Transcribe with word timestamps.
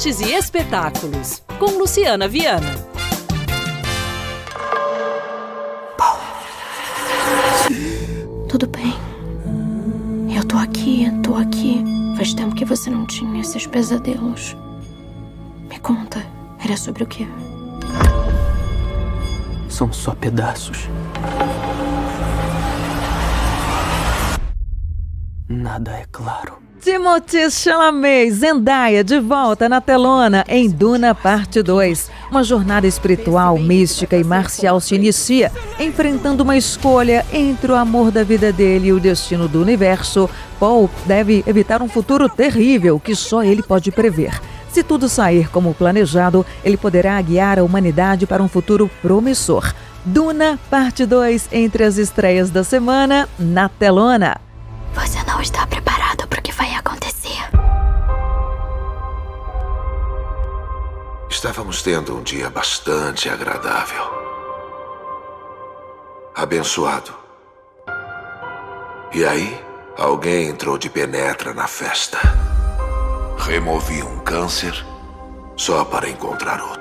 artes 0.00 0.20
e 0.20 0.32
espetáculos, 0.32 1.42
com 1.58 1.66
Luciana 1.76 2.26
Viana. 2.26 2.74
Tudo 8.48 8.66
bem. 8.66 8.94
Eu 10.34 10.42
tô 10.44 10.56
aqui, 10.56 11.06
tô 11.22 11.34
aqui. 11.34 11.84
Faz 12.16 12.32
tempo 12.32 12.54
que 12.54 12.64
você 12.64 12.88
não 12.88 13.04
tinha 13.04 13.42
esses 13.42 13.66
pesadelos. 13.66 14.56
Me 15.68 15.78
conta, 15.78 16.24
era 16.64 16.78
sobre 16.78 17.02
o 17.02 17.06
quê? 17.06 17.26
São 19.68 19.92
só 19.92 20.14
pedaços. 20.14 20.88
Nada 25.50 25.90
é 25.90 26.04
claro. 26.12 26.58
Timothée 26.80 27.50
Chalamet, 27.50 28.30
Zendaya, 28.30 29.02
de 29.02 29.18
volta 29.18 29.68
na 29.68 29.80
telona 29.80 30.44
em 30.46 30.70
Duna 30.70 31.12
Parte 31.12 31.60
2. 31.60 32.08
Uma 32.30 32.44
jornada 32.44 32.86
espiritual, 32.86 33.58
mística 33.58 34.16
e 34.16 34.22
marcial 34.22 34.78
se 34.78 34.94
inicia, 34.94 35.50
enfrentando 35.80 36.44
uma 36.44 36.56
escolha 36.56 37.26
entre 37.32 37.72
o 37.72 37.74
amor 37.74 38.12
da 38.12 38.22
vida 38.22 38.52
dele 38.52 38.86
e 38.86 38.92
o 38.92 39.00
destino 39.00 39.48
do 39.48 39.60
universo. 39.60 40.30
Paul 40.60 40.88
deve 41.04 41.42
evitar 41.44 41.82
um 41.82 41.88
futuro 41.88 42.28
terrível 42.28 43.00
que 43.00 43.16
só 43.16 43.42
ele 43.42 43.60
pode 43.60 43.90
prever. 43.90 44.40
Se 44.70 44.84
tudo 44.84 45.08
sair 45.08 45.50
como 45.50 45.74
planejado, 45.74 46.46
ele 46.64 46.76
poderá 46.76 47.20
guiar 47.20 47.58
a 47.58 47.64
humanidade 47.64 48.24
para 48.24 48.40
um 48.40 48.48
futuro 48.48 48.88
promissor. 49.02 49.74
Duna 50.04 50.60
Parte 50.70 51.04
2 51.04 51.48
entre 51.50 51.82
as 51.82 51.98
estreias 51.98 52.50
da 52.50 52.62
semana 52.62 53.28
na 53.36 53.68
telona. 53.68 54.36
Não 55.40 55.42
está 55.42 55.66
preparado 55.66 56.28
para 56.28 56.38
o 56.38 56.42
que 56.42 56.52
vai 56.52 56.74
acontecer. 56.74 57.40
Estávamos 61.30 61.80
tendo 61.80 62.14
um 62.14 62.22
dia 62.22 62.50
bastante 62.50 63.26
agradável. 63.30 64.04
Abençoado. 66.34 67.14
E 69.14 69.24
aí, 69.24 69.58
alguém 69.96 70.48
entrou 70.48 70.76
de 70.76 70.90
penetra 70.90 71.54
na 71.54 71.66
festa. 71.66 72.18
Removi 73.38 74.02
um 74.02 74.18
câncer 74.18 74.74
só 75.56 75.86
para 75.86 76.10
encontrar 76.10 76.60
outro. 76.60 76.79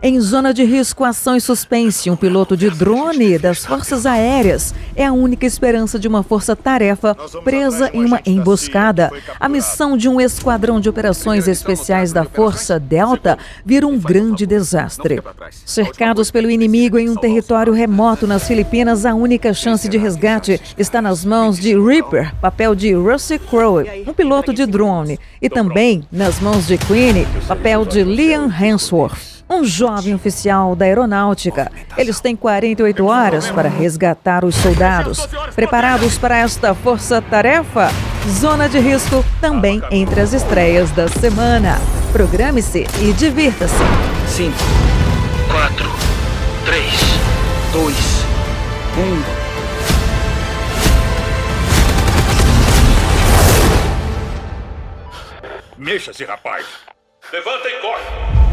Em 0.00 0.20
zona 0.20 0.54
de 0.54 0.62
risco, 0.62 1.02
ação 1.02 1.34
e 1.34 1.40
suspense, 1.40 2.08
um 2.08 2.14
piloto 2.14 2.56
de 2.56 2.70
drone 2.70 3.36
das 3.36 3.66
Forças 3.66 4.06
Aéreas 4.06 4.72
é 4.94 5.04
a 5.04 5.12
única 5.12 5.44
esperança 5.44 5.98
de 5.98 6.06
uma 6.06 6.22
força-tarefa 6.22 7.16
presa 7.42 7.90
em 7.92 8.04
uma 8.04 8.20
emboscada. 8.24 9.10
A 9.40 9.48
missão 9.48 9.96
de 9.96 10.08
um 10.08 10.20
esquadrão 10.20 10.78
de 10.78 10.88
operações 10.88 11.48
especiais 11.48 12.12
da 12.12 12.24
Força 12.24 12.78
Delta 12.78 13.36
vira 13.66 13.88
um 13.88 13.98
grande 13.98 14.46
desastre. 14.46 15.20
Cercados 15.66 16.30
pelo 16.30 16.48
inimigo 16.48 16.96
em 16.96 17.10
um 17.10 17.16
território 17.16 17.72
remoto 17.72 18.24
nas 18.24 18.46
Filipinas, 18.46 19.04
a 19.04 19.16
única 19.16 19.52
chance 19.52 19.88
de 19.88 19.98
resgate 19.98 20.60
está 20.78 21.02
nas 21.02 21.24
mãos 21.24 21.58
de 21.58 21.76
Reaper, 21.76 22.36
papel 22.36 22.76
de 22.76 22.92
Russell 22.94 23.40
Crowe, 23.40 24.04
um 24.06 24.14
piloto 24.14 24.54
de 24.54 24.64
drone, 24.64 25.18
e 25.42 25.50
também 25.50 26.06
nas 26.12 26.38
mãos 26.38 26.68
de 26.68 26.78
Queenie, 26.78 27.26
papel 27.48 27.84
de 27.84 28.04
Liam 28.04 28.48
Hemsworth 28.48 29.37
um 29.48 29.64
jovem 29.64 30.14
oficial 30.14 30.76
da 30.76 30.84
aeronáutica. 30.84 31.72
Eles 31.96 32.20
têm 32.20 32.36
48 32.36 33.06
horas 33.06 33.50
para 33.50 33.68
resgatar 33.68 34.44
os 34.44 34.54
soldados. 34.54 35.26
Preparados 35.54 36.18
para 36.18 36.36
esta 36.38 36.74
força-tarefa? 36.74 37.90
Zona 38.28 38.68
de 38.68 38.78
risco 38.78 39.24
também 39.40 39.82
entre 39.90 40.20
as 40.20 40.32
estreias 40.32 40.90
da 40.90 41.08
semana. 41.08 41.78
Programe-se 42.12 42.86
e 43.00 43.12
divirta-se. 43.12 43.74
5, 44.28 44.54
4, 45.50 45.90
3, 46.66 46.84
2, 47.72 47.96
1. 48.98 49.38
Mexa-se, 55.78 56.24
rapaz. 56.24 56.66
Levanta 57.32 57.68
e 57.68 57.80
corre. 57.80 58.47